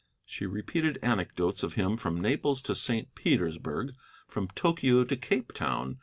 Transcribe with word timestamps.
She 0.25 0.47
repeated 0.47 0.97
anecdotes 1.03 1.61
of 1.61 1.75
him 1.75 1.95
from 1.95 2.19
Naples 2.21 2.63
to 2.63 2.73
St. 2.73 3.13
Petersburg, 3.13 3.93
from 4.27 4.47
Tokio 4.55 5.03
to 5.03 5.15
Cape 5.15 5.53
Town. 5.53 5.99